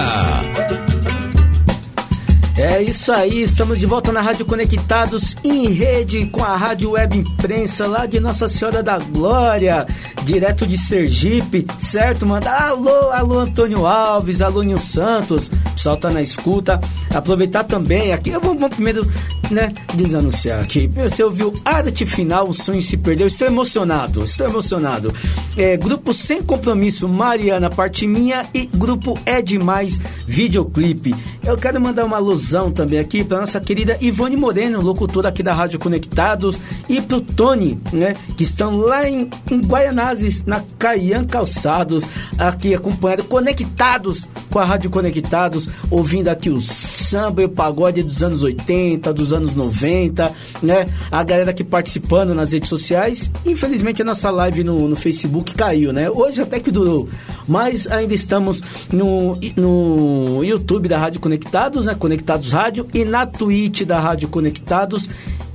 É 2.58 2.82
isso 2.82 3.10
aí, 3.12 3.44
estamos 3.44 3.78
de 3.78 3.86
volta 3.86 4.12
na 4.12 4.20
Rádio 4.20 4.44
Conectados 4.44 5.36
em 5.42 5.68
rede 5.68 6.26
com 6.26 6.44
a 6.44 6.54
Rádio 6.54 6.90
Web 6.90 7.16
Imprensa 7.16 7.86
lá 7.86 8.04
de 8.04 8.20
Nossa 8.20 8.46
Senhora 8.46 8.82
da 8.82 8.98
Glória, 8.98 9.86
direto 10.24 10.66
de 10.66 10.76
Sergipe, 10.76 11.64
certo? 11.78 12.26
Manda 12.26 12.50
alô, 12.50 13.10
alô 13.10 13.38
Antônio 13.38 13.86
Alves, 13.86 14.42
alô 14.42 14.62
Nil 14.62 14.78
Santos, 14.78 15.48
o 15.48 15.70
pessoal 15.70 15.96
tá 15.96 16.10
na 16.10 16.20
escuta. 16.20 16.80
Aproveitar 17.14 17.64
também, 17.64 18.12
aqui 18.12 18.30
eu 18.30 18.40
vou, 18.40 18.54
vou 18.54 18.68
primeiro, 18.68 19.08
né, 19.50 19.72
desanunciar 19.94 20.60
aqui. 20.60 20.86
Você 20.88 21.22
ouviu 21.22 21.54
Arte 21.64 22.04
Final, 22.04 22.48
o 22.48 22.54
sonho 22.54 22.82
se 22.82 22.96
perdeu, 22.96 23.26
estou 23.26 23.46
emocionado, 23.46 24.24
estou 24.24 24.46
emocionado. 24.46 25.12
É, 25.56 25.76
grupo 25.76 26.12
Sem 26.12 26.42
Compromisso, 26.42 27.08
Mariana 27.08 27.70
Parte 27.70 28.06
Minha 28.06 28.46
e 28.54 28.66
Grupo 28.66 29.18
É 29.24 29.40
Demais, 29.40 30.00
videoclipe. 30.26 31.14
Eu 31.44 31.56
quero 31.56 31.80
mandar 31.80 32.04
uma 32.04 32.16
alusão 32.16 32.70
também 32.70 32.98
aqui 32.98 33.24
para 33.24 33.40
nossa 33.40 33.60
querida 33.60 33.96
Ivone 34.00 34.36
Moreno, 34.36 34.80
locutora 34.80 35.30
aqui 35.30 35.42
da 35.42 35.52
Rádio 35.52 35.78
Conectados, 35.78 36.60
e 36.88 37.00
pro 37.00 37.20
Tony, 37.20 37.78
né, 37.92 38.14
que 38.36 38.42
estão 38.42 38.76
lá 38.76 39.08
em, 39.08 39.30
em 39.50 39.60
Guaianazes, 39.60 40.44
na 40.44 40.62
Caian 40.78 41.24
Calçados, 41.24 42.04
aqui 42.36 42.74
acompanhando, 42.74 43.24
conectados 43.24 44.28
com 44.50 44.58
a 44.58 44.64
Rádio 44.64 44.90
Conectados, 44.90 45.68
ouvindo 45.90 46.28
aqui 46.28 46.50
o 46.50 46.60
samba 46.60 47.42
e 47.42 47.44
o 47.46 47.48
pagode 47.48 48.02
dos 48.02 48.22
anos 48.22 48.42
80, 48.42 49.12
dos 49.12 49.32
anos 49.32 49.37
90, 49.40 50.32
né? 50.62 50.86
A 51.10 51.22
galera 51.22 51.50
aqui 51.50 51.64
participando 51.64 52.34
nas 52.34 52.52
redes 52.52 52.68
sociais. 52.68 53.30
Infelizmente 53.44 54.02
a 54.02 54.04
nossa 54.04 54.30
live 54.30 54.64
no, 54.64 54.88
no 54.88 54.96
Facebook 54.96 55.54
caiu, 55.54 55.92
né? 55.92 56.10
Hoje 56.10 56.42
até 56.42 56.60
que 56.60 56.70
durou, 56.70 57.08
mas 57.46 57.86
ainda 57.86 58.14
estamos 58.14 58.62
no, 58.92 59.38
no 59.56 60.44
YouTube 60.44 60.88
da 60.88 60.98
Rádio 60.98 61.20
Conectados, 61.20 61.86
né? 61.86 61.94
Conectados 61.94 62.52
Rádio 62.52 62.86
e 62.92 63.04
na 63.04 63.26
Twitch 63.26 63.82
da 63.82 64.00
Rádio 64.00 64.28
Conectados 64.28 65.08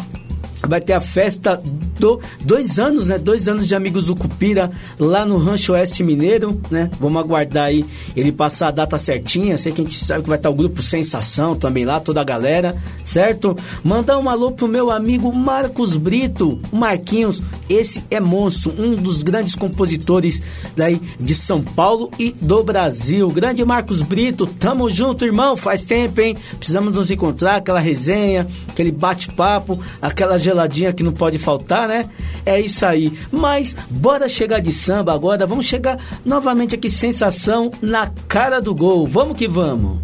vai 0.67 0.81
ter 0.81 0.93
a 0.93 1.01
festa 1.01 1.61
do 1.99 2.19
dois 2.41 2.79
anos, 2.79 3.07
né? 3.07 3.17
Dois 3.17 3.47
anos 3.47 3.67
de 3.67 3.75
amigos 3.75 4.05
do 4.05 4.15
Cupira 4.15 4.71
lá 4.97 5.25
no 5.25 5.37
Rancho 5.37 5.73
Oeste 5.73 6.03
Mineiro, 6.03 6.59
né? 6.69 6.89
Vamos 6.99 7.21
aguardar 7.21 7.65
aí 7.65 7.85
ele 8.15 8.31
passar 8.31 8.69
a 8.69 8.71
data 8.71 8.97
certinha. 8.97 9.57
Sei 9.57 9.71
que 9.71 9.81
a 9.81 9.83
gente 9.83 9.97
sabe 9.97 10.23
que 10.23 10.29
vai 10.29 10.37
estar 10.37 10.49
o 10.49 10.53
grupo 10.53 10.81
Sensação 10.81 11.55
também 11.55 11.85
lá, 11.85 11.99
toda 11.99 12.21
a 12.21 12.23
galera, 12.23 12.75
certo? 13.03 13.55
Mandar 13.83 14.17
um 14.17 14.29
alô 14.29 14.51
pro 14.51 14.67
meu 14.67 14.89
amigo 14.89 15.33
Marcos 15.33 15.95
Brito, 15.95 16.59
Marquinhos. 16.71 17.41
Esse 17.69 18.03
é 18.09 18.19
monstro, 18.19 18.73
um 18.77 18.95
dos 18.95 19.23
grandes 19.23 19.55
compositores 19.55 20.41
daí 20.75 21.01
de 21.19 21.35
São 21.35 21.61
Paulo 21.61 22.09
e 22.17 22.31
do 22.31 22.63
Brasil. 22.63 23.27
Grande 23.29 23.63
Marcos 23.63 24.01
Brito, 24.01 24.47
tamo 24.47 24.89
junto, 24.89 25.25
irmão. 25.25 25.55
Faz 25.55 25.83
tempo, 25.83 26.21
hein? 26.21 26.35
Precisamos 26.57 26.93
nos 26.93 27.11
encontrar, 27.11 27.57
aquela 27.57 27.79
resenha, 27.79 28.47
aquele 28.67 28.91
bate-papo, 28.91 29.79
aquela 30.01 30.37
geladinha 30.49 30.93
que 30.93 31.03
não 31.03 31.11
pode 31.11 31.37
faltar, 31.37 31.87
né? 31.87 32.09
É 32.45 32.59
isso 32.59 32.85
aí. 32.85 33.17
Mas 33.31 33.75
bora 33.89 34.27
chegar 34.27 34.59
de 34.59 34.73
samba 34.73 35.13
agora. 35.13 35.45
Vamos 35.45 35.65
chegar 35.65 35.99
novamente 36.25 36.75
aqui, 36.75 36.89
sensação 36.89 37.71
na 37.81 38.11
cara 38.27 38.59
do 38.59 38.73
gol. 38.73 39.05
Vamos 39.05 39.37
que 39.37 39.47
vamos. 39.47 39.99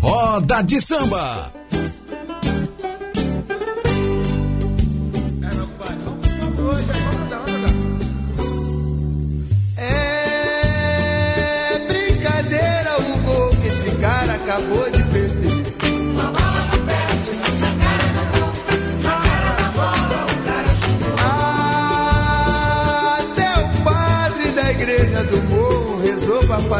Roda 0.00 0.62
de 0.62 0.80
Samba. 0.80 1.61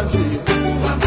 Rezou 0.02 1.01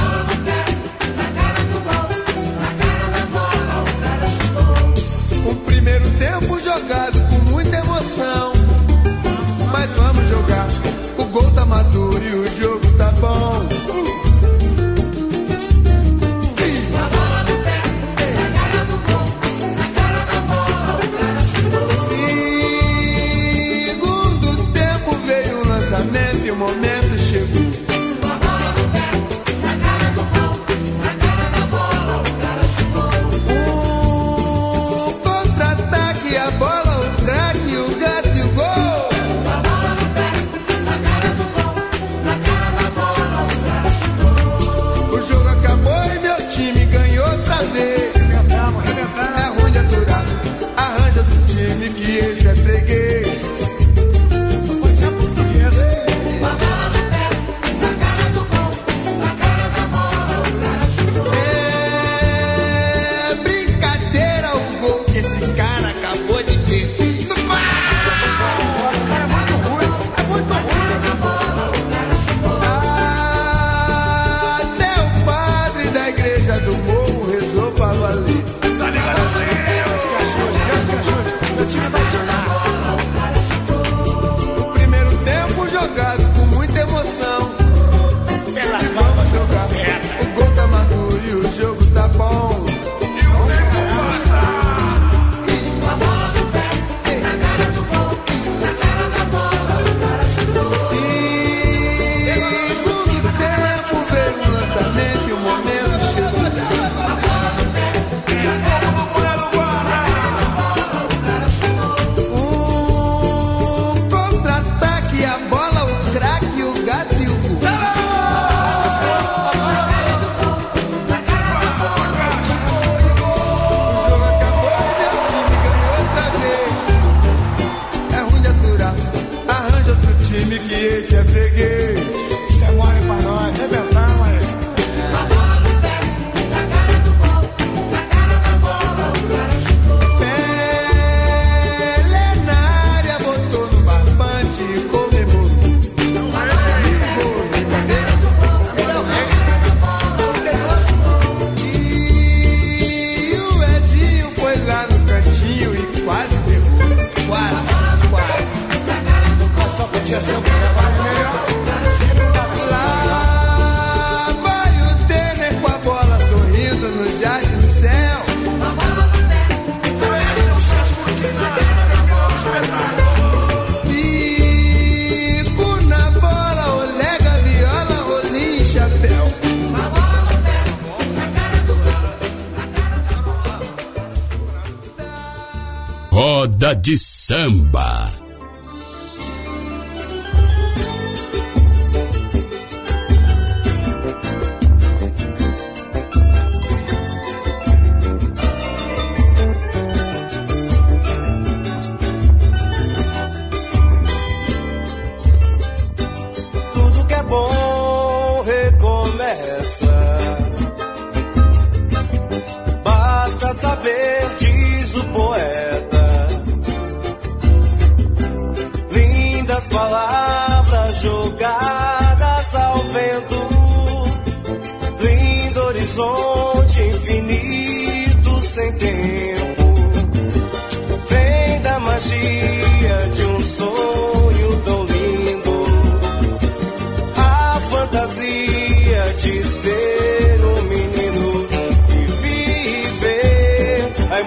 de 186.86 186.96
samba. 186.98 187.85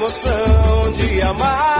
Emoção 0.08 0.92
de 0.92 1.20
amar 1.20 1.77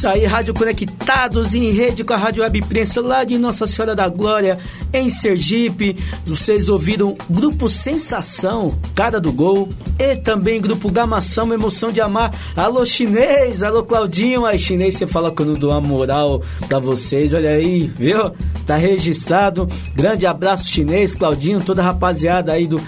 isso 0.00 0.08
aí, 0.08 0.24
Rádio 0.24 0.54
Conectados 0.54 1.54
em 1.54 1.72
rede 1.72 2.02
com 2.02 2.14
a 2.14 2.16
Rádio 2.16 2.42
Web 2.42 2.62
Prensa 2.62 3.02
lá 3.02 3.22
de 3.22 3.36
Nossa 3.36 3.66
Senhora 3.66 3.94
da 3.94 4.08
Glória, 4.08 4.58
em 4.94 5.10
Sergipe. 5.10 5.94
Vocês 6.24 6.70
ouviram 6.70 7.14
Grupo 7.28 7.68
Sensação, 7.68 8.74
Cara 8.94 9.20
do 9.20 9.30
Gol, 9.30 9.68
e 9.98 10.16
também 10.16 10.58
Grupo 10.58 10.90
Gamação, 10.90 11.52
Emoção 11.52 11.92
de 11.92 12.00
Amar. 12.00 12.32
Alô, 12.56 12.82
chinês, 12.86 13.62
alô, 13.62 13.82
Claudinho. 13.82 14.46
Aí, 14.46 14.58
chinês, 14.58 14.94
você 14.94 15.06
fala 15.06 15.30
que 15.30 15.42
eu 15.42 15.46
não 15.46 15.52
dou 15.52 15.70
uma 15.70 15.82
moral 15.82 16.42
pra 16.66 16.78
vocês, 16.78 17.34
olha 17.34 17.50
aí, 17.50 17.86
viu? 17.86 18.32
Tá 18.70 18.76
registrado. 18.76 19.68
Grande 19.96 20.28
abraço, 20.28 20.68
chinês, 20.68 21.12
Claudinho, 21.12 21.60
toda 21.60 21.82
a 21.82 21.86
rapaziada 21.86 22.52
aí 22.52 22.68
do. 22.68 22.80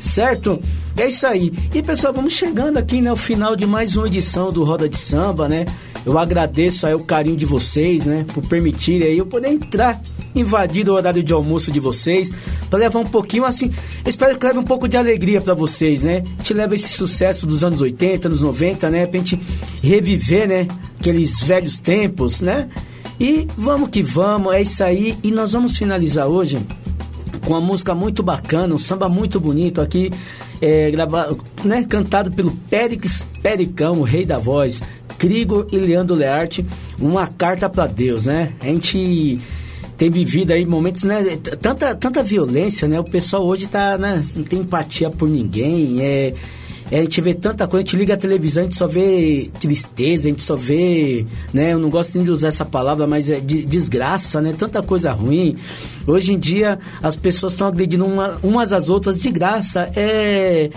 Certo? 0.00 0.60
É 0.96 1.06
isso 1.06 1.24
aí. 1.28 1.52
E 1.72 1.80
pessoal, 1.80 2.12
vamos 2.12 2.32
chegando 2.32 2.76
aqui, 2.76 3.00
né, 3.00 3.08
ao 3.08 3.14
final 3.14 3.54
de 3.54 3.64
mais 3.64 3.96
uma 3.96 4.08
edição 4.08 4.50
do 4.50 4.64
Roda 4.64 4.88
de 4.88 4.98
Samba, 4.98 5.48
né? 5.48 5.64
Eu 6.04 6.18
agradeço 6.18 6.88
aí 6.88 6.94
o 6.94 7.04
carinho 7.04 7.36
de 7.36 7.46
vocês, 7.46 8.04
né, 8.04 8.26
por 8.34 8.44
permitirem 8.48 9.06
aí 9.06 9.18
eu 9.18 9.26
poder 9.26 9.50
entrar 9.50 10.02
invadido 10.34 10.90
o 10.90 10.96
horário 10.96 11.22
de 11.22 11.32
almoço 11.32 11.70
de 11.70 11.78
vocês 11.78 12.32
para 12.68 12.80
levar 12.80 12.98
um 12.98 13.06
pouquinho 13.06 13.44
assim. 13.44 13.72
Espero 14.04 14.36
que 14.36 14.44
leve 14.44 14.58
um 14.58 14.64
pouco 14.64 14.88
de 14.88 14.96
alegria 14.96 15.40
para 15.40 15.54
vocês, 15.54 16.02
né? 16.02 16.24
Te 16.42 16.52
leva 16.52 16.74
esse 16.74 16.88
sucesso 16.88 17.46
dos 17.46 17.62
anos 17.62 17.80
80, 17.80 18.26
anos 18.26 18.40
90, 18.40 18.90
né? 18.90 19.06
Pra 19.06 19.18
gente 19.18 19.40
reviver, 19.80 20.48
né? 20.48 20.66
Aqueles 20.98 21.40
velhos 21.40 21.78
tempos, 21.78 22.40
né? 22.40 22.68
E 23.20 23.48
vamos 23.56 23.90
que 23.90 24.02
vamos, 24.02 24.54
é 24.54 24.62
isso 24.62 24.82
aí. 24.84 25.16
E 25.22 25.30
nós 25.30 25.52
vamos 25.52 25.76
finalizar 25.76 26.26
hoje 26.26 26.58
com 27.44 27.54
uma 27.54 27.60
música 27.60 27.94
muito 27.94 28.22
bacana, 28.22 28.74
um 28.74 28.78
samba 28.78 29.08
muito 29.08 29.40
bonito 29.40 29.80
aqui, 29.80 30.10
é, 30.60 30.90
gravado, 30.90 31.40
né, 31.64 31.84
cantado 31.88 32.30
pelo 32.30 32.50
Périx 32.70 33.26
Pericão, 33.42 34.00
o 34.00 34.02
rei 34.02 34.24
da 34.24 34.38
voz, 34.38 34.82
Crigo 35.18 35.66
e 35.72 35.76
Leandro 35.76 36.14
Learte, 36.14 36.64
uma 36.98 37.26
carta 37.26 37.68
para 37.68 37.86
Deus, 37.86 38.26
né? 38.26 38.52
A 38.60 38.66
gente 38.66 39.40
tem 39.96 40.10
vivido 40.10 40.52
aí 40.52 40.64
momentos, 40.64 41.02
né? 41.02 41.38
Tanta, 41.60 41.94
tanta 41.94 42.22
violência, 42.22 42.86
né? 42.86 43.00
O 43.00 43.04
pessoal 43.04 43.44
hoje 43.44 43.66
tá, 43.66 43.98
né? 43.98 44.24
Não 44.36 44.44
tem 44.44 44.60
empatia 44.60 45.10
por 45.10 45.28
ninguém, 45.28 46.00
é, 46.00 46.34
a 46.90 47.00
gente 47.00 47.20
vê 47.20 47.34
tanta 47.34 47.66
coisa, 47.66 47.82
a 47.82 47.86
gente 47.86 47.96
liga 47.96 48.14
a 48.14 48.16
televisão, 48.16 48.62
a 48.62 48.64
gente 48.64 48.76
só 48.76 48.86
vê 48.86 49.50
tristeza, 49.60 50.28
a 50.28 50.30
gente 50.30 50.42
só 50.42 50.56
vê, 50.56 51.26
né? 51.52 51.72
Eu 51.72 51.78
não 51.78 51.90
gosto 51.90 52.18
de 52.18 52.30
usar 52.30 52.48
essa 52.48 52.64
palavra, 52.64 53.06
mas 53.06 53.30
é 53.30 53.40
de, 53.40 53.64
desgraça, 53.64 54.40
né? 54.40 54.54
Tanta 54.58 54.82
coisa 54.82 55.12
ruim. 55.12 55.56
Hoje 56.06 56.32
em 56.32 56.38
dia 56.38 56.78
as 57.02 57.14
pessoas 57.14 57.52
estão 57.52 57.68
agredindo 57.68 58.06
uma, 58.06 58.38
umas 58.42 58.72
às 58.72 58.88
outras 58.88 59.20
de 59.20 59.30
graça. 59.30 59.90
É 59.94 60.70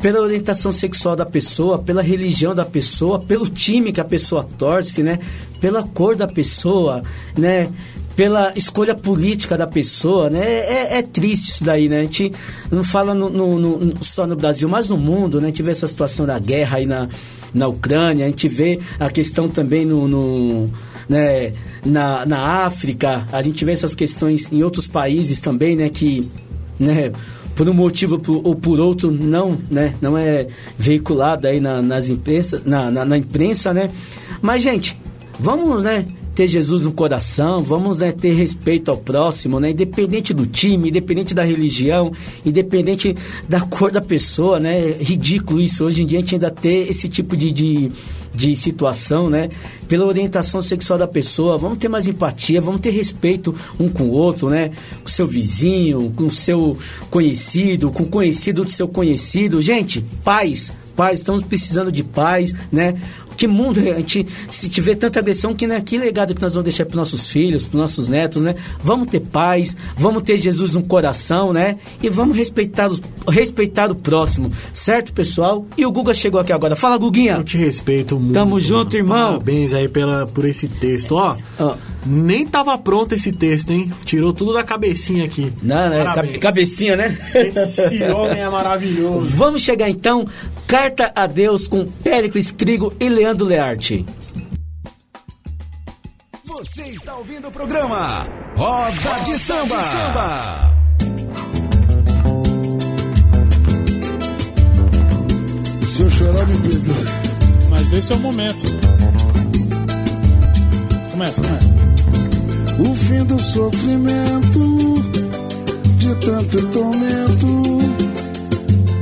pela 0.00 0.20
orientação 0.20 0.72
sexual 0.72 1.16
da 1.16 1.24
pessoa, 1.24 1.78
pela 1.78 2.02
religião 2.02 2.54
da 2.54 2.64
pessoa, 2.64 3.18
pelo 3.18 3.48
time 3.48 3.92
que 3.92 4.00
a 4.00 4.04
pessoa 4.04 4.44
torce, 4.44 5.02
né? 5.02 5.18
Pela 5.60 5.82
cor 5.82 6.14
da 6.14 6.28
pessoa, 6.28 7.02
né? 7.36 7.68
Pela 8.16 8.52
escolha 8.56 8.94
política 8.94 9.58
da 9.58 9.66
pessoa, 9.66 10.30
né? 10.30 10.40
É, 10.40 10.98
é, 10.98 11.02
triste 11.02 11.50
isso 11.50 11.64
daí, 11.64 11.86
né? 11.86 11.98
A 11.98 12.02
gente 12.02 12.32
não 12.70 12.82
fala 12.82 13.14
no, 13.14 13.28
no, 13.28 13.58
no, 13.58 14.04
só 14.04 14.26
no 14.26 14.34
Brasil, 14.34 14.68
mas 14.68 14.88
no 14.88 14.96
mundo, 14.96 15.38
né? 15.38 15.48
A 15.48 15.50
gente 15.50 15.62
vê 15.62 15.70
essa 15.70 15.86
situação 15.86 16.24
da 16.24 16.38
guerra 16.38 16.78
aí 16.78 16.86
na, 16.86 17.08
na 17.52 17.68
Ucrânia, 17.68 18.24
a 18.24 18.28
gente 18.28 18.48
vê 18.48 18.80
a 18.98 19.10
questão 19.10 19.50
também 19.50 19.84
no, 19.84 20.08
no 20.08 20.66
né? 21.06 21.52
na, 21.84 22.24
na 22.24 22.64
África, 22.64 23.26
a 23.30 23.42
gente 23.42 23.62
vê 23.64 23.72
essas 23.72 23.94
questões 23.94 24.50
em 24.50 24.62
outros 24.62 24.86
países 24.86 25.38
também, 25.40 25.76
né? 25.76 25.90
Que, 25.90 26.26
né? 26.80 27.12
por 27.54 27.68
um 27.68 27.74
motivo 27.74 28.20
ou 28.44 28.54
por 28.54 28.78
outro 28.78 29.10
não 29.10 29.58
né 29.70 29.94
não 29.98 30.16
é 30.16 30.46
veiculado 30.78 31.48
aí 31.48 31.58
na, 31.58 31.80
nas 31.80 32.10
imprensa 32.10 32.60
na, 32.66 32.90
na, 32.90 33.02
na 33.02 33.16
imprensa 33.16 33.72
né 33.72 33.90
mas 34.42 34.62
gente 34.62 35.00
vamos 35.40 35.82
né 35.82 36.04
ter 36.36 36.46
Jesus 36.46 36.82
no 36.82 36.92
coração, 36.92 37.62
vamos 37.62 37.96
né, 37.96 38.12
ter 38.12 38.34
respeito 38.34 38.90
ao 38.90 38.98
próximo, 38.98 39.58
né? 39.58 39.70
Independente 39.70 40.34
do 40.34 40.46
time, 40.46 40.90
independente 40.90 41.34
da 41.34 41.42
religião, 41.42 42.12
independente 42.44 43.16
da 43.48 43.60
cor 43.62 43.90
da 43.90 44.02
pessoa, 44.02 44.58
né? 44.58 44.96
Ridículo 45.00 45.62
isso. 45.62 45.86
Hoje 45.86 46.02
em 46.02 46.06
dia 46.06 46.18
a 46.18 46.20
gente 46.20 46.34
ainda 46.34 46.50
ter 46.50 46.90
esse 46.90 47.08
tipo 47.08 47.34
de, 47.34 47.50
de, 47.50 47.90
de 48.34 48.54
situação, 48.54 49.30
né? 49.30 49.48
Pela 49.88 50.04
orientação 50.04 50.60
sexual 50.60 50.98
da 50.98 51.08
pessoa, 51.08 51.56
vamos 51.56 51.78
ter 51.78 51.88
mais 51.88 52.06
empatia, 52.06 52.60
vamos 52.60 52.82
ter 52.82 52.90
respeito 52.90 53.54
um 53.80 53.88
com 53.88 54.04
o 54.04 54.12
outro, 54.12 54.50
né? 54.50 54.72
Com 55.02 55.08
seu 55.08 55.26
vizinho, 55.26 56.12
com 56.14 56.28
seu 56.28 56.76
conhecido, 57.08 57.90
com 57.90 58.02
o 58.02 58.08
conhecido 58.08 58.62
do 58.62 58.70
seu 58.70 58.86
conhecido. 58.86 59.62
Gente, 59.62 60.04
paz, 60.22 60.70
paz, 60.94 61.20
estamos 61.20 61.44
precisando 61.44 61.90
de 61.90 62.04
paz, 62.04 62.54
né? 62.70 62.94
Que 63.36 63.46
mundo 63.46 63.80
a 63.80 64.00
gente 64.00 64.26
se 64.48 64.68
tiver 64.68 64.96
tanta 64.96 65.18
agressão 65.20 65.54
que 65.54 65.66
né, 65.66 65.80
que 65.80 65.98
legado 65.98 66.34
que 66.34 66.40
nós 66.40 66.52
vamos 66.52 66.64
deixar 66.64 66.86
para 66.86 66.96
nossos 66.96 67.28
filhos, 67.28 67.64
para 67.66 67.78
nossos 67.78 68.08
netos, 68.08 68.42
né? 68.42 68.54
Vamos 68.82 69.08
ter 69.08 69.20
paz, 69.20 69.76
vamos 69.96 70.22
ter 70.22 70.36
Jesus 70.36 70.72
no 70.72 70.82
coração, 70.82 71.52
né? 71.52 71.78
E 72.02 72.08
vamos 72.08 72.36
respeitar, 72.36 72.88
os, 72.88 73.00
respeitar 73.28 73.90
o 73.90 73.94
próximo, 73.94 74.50
certo, 74.72 75.12
pessoal? 75.12 75.66
E 75.76 75.84
o 75.84 75.90
Guga 75.90 76.14
chegou 76.14 76.40
aqui 76.40 76.52
agora. 76.52 76.74
Fala, 76.76 76.96
Guguinha. 76.96 77.34
Eu 77.34 77.44
te 77.44 77.56
respeito 77.56 78.18
muito. 78.18 78.32
Tamo 78.32 78.58
junto, 78.58 78.96
irmão. 78.96 79.32
Parabéns 79.32 79.72
aí 79.72 79.88
pela, 79.88 80.26
por 80.26 80.44
esse 80.44 80.68
texto, 80.68 81.16
ó. 81.16 81.36
Oh. 81.58 81.74
Nem 82.06 82.46
tava 82.46 82.78
pronto 82.78 83.14
esse 83.14 83.32
texto, 83.32 83.72
hein? 83.72 83.90
Tirou 84.04 84.32
tudo 84.32 84.52
da 84.52 84.62
cabecinha 84.62 85.24
aqui. 85.24 85.52
Não, 85.62 85.90
né? 85.90 86.38
Cabecinha, 86.40 86.96
né? 86.96 87.18
Esse 87.34 88.02
homem 88.04 88.40
é 88.40 88.48
maravilhoso. 88.48 89.26
Vamos 89.30 89.62
chegar 89.62 89.90
então. 89.90 90.24
Carta 90.66 91.12
a 91.14 91.26
Deus 91.26 91.68
com 91.68 91.86
Péricles 91.86 92.50
Crigo 92.50 92.92
e 92.98 93.08
Leandro 93.08 93.46
Learte. 93.46 94.04
Você 96.44 96.82
está 96.88 97.16
ouvindo 97.16 97.48
o 97.48 97.50
programa 97.52 98.26
Roda, 98.56 99.20
de 99.24 99.38
Samba. 99.38 99.76
De 99.76 99.84
Samba. 99.84 100.76
Se 105.88 106.02
eu 106.02 106.10
chorar, 106.10 106.46
me 106.46 106.58
perdoe. 106.60 107.06
Mas 107.70 107.92
esse 107.92 108.12
é 108.12 108.16
o 108.16 108.18
momento. 108.18 108.66
Começa, 111.12 111.40
começa 111.42 111.76
o 112.78 112.94
fim 112.94 113.24
do 113.24 113.38
sofrimento, 113.38 115.02
de 115.96 116.14
tanto 116.16 116.68
tormento, 116.72 117.75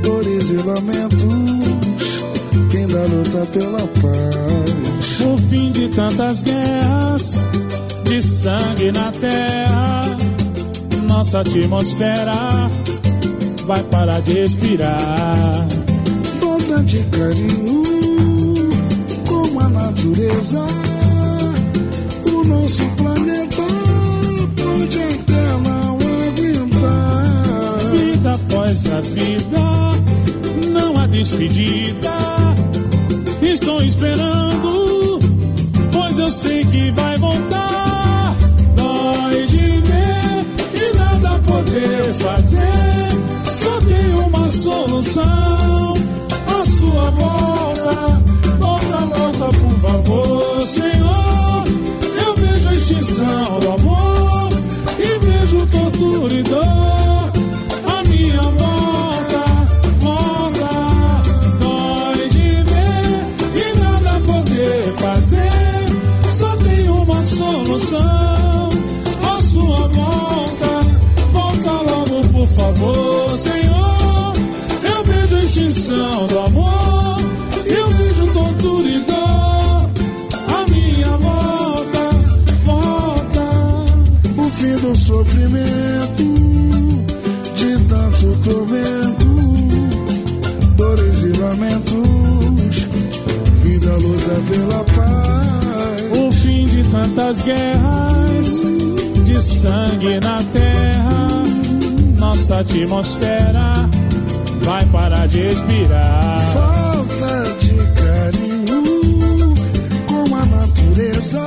dores 0.05 0.51
e 0.51 0.53
lamentos, 0.53 1.23
quem 2.69 2.87
dá 2.87 3.03
luta 3.05 3.45
pela 3.51 3.79
paz. 3.79 5.19
O 5.21 5.37
fim 5.49 5.71
de 5.71 5.89
tantas 5.89 6.43
guerras, 6.43 7.43
de 8.03 8.21
sangue 8.21 8.91
na 8.91 9.11
terra, 9.11 10.01
nossa 11.07 11.41
atmosfera 11.41 12.69
vai 13.65 13.83
parar 13.85 14.21
de 14.21 14.33
respirar. 14.33 15.67
Volta 16.39 16.83
de 16.83 16.99
carinho, 17.05 17.83
como 19.27 19.59
a 19.59 19.69
natureza, 19.69 20.84
de 97.35 97.41
tantas 97.41 97.41
guerras, 97.41 98.63
de 99.23 99.41
sangue 99.41 100.19
na 100.21 100.41
terra, 100.53 101.43
nossa 102.17 102.59
atmosfera 102.59 103.89
vai 104.61 104.85
parar 104.85 105.27
de 105.27 105.41
respirar. 105.41 106.41
Falta 106.53 107.43
de 107.59 107.73
carinho 108.01 108.83
com 110.07 110.35
a 110.35 110.45
natureza. 110.45 111.45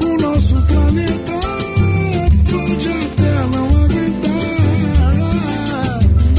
O 0.00 0.16
nosso 0.20 0.62
planeta 0.62 1.32
pode 2.50 2.88
até 2.88 3.46
não 3.54 3.66
aguentar. 3.84 5.18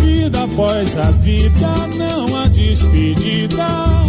Vida 0.02 0.44
após 0.44 0.98
a 0.98 1.12
vida, 1.12 1.88
não 1.98 2.36
há 2.38 2.48
despedida. 2.48 4.09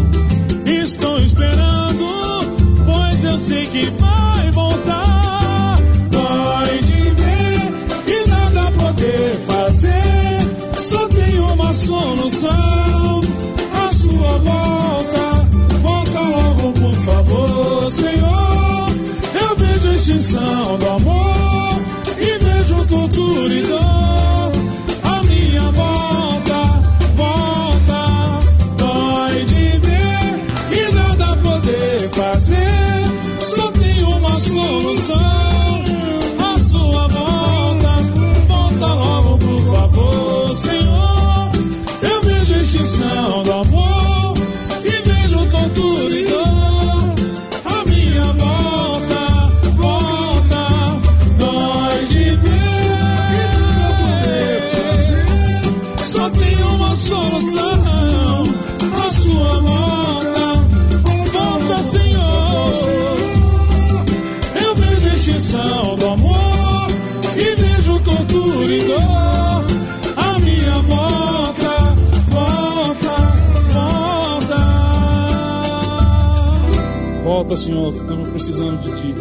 Volta, 77.51 77.57
Senhor, 77.57 77.93
que 77.93 78.01
estamos 78.01 78.29
precisando 78.31 78.81
de 78.81 79.03
ti. 79.03 79.15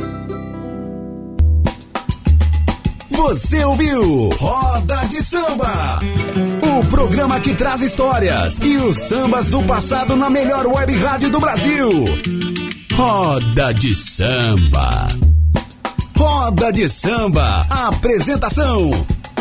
Você 3.09 3.63
ouviu 3.65 4.29
Roda 4.29 5.07
de 5.07 5.23
Samba, 5.23 5.99
o 6.61 6.85
programa 6.87 7.39
que 7.39 7.55
traz 7.55 7.81
histórias 7.81 8.59
e 8.59 8.77
os 8.77 8.97
sambas 8.97 9.49
do 9.49 9.63
passado 9.63 10.15
na 10.15 10.29
melhor 10.29 10.67
web 10.67 10.95
rádio 10.97 11.31
do 11.31 11.39
Brasil. 11.39 11.89
Roda 12.93 13.73
de 13.73 13.95
Samba. 13.95 15.07
Roda 16.15 16.71
de 16.71 16.87
Samba, 16.87 17.65
apresentação 17.69 18.91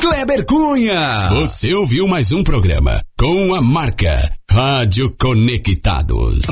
Kleber 0.01 0.47
Cunha. 0.47 1.29
Você 1.31 1.75
ouviu 1.75 2.09
mais 2.09 2.33
um 2.33 2.43
programa 2.43 3.03
com 3.19 3.55
a 3.55 3.61
marca 3.61 4.33
Rádio 4.51 5.15
Conectados. 5.19 6.49